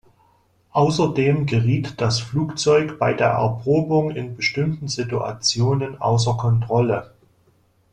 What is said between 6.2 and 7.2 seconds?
Kontrolle.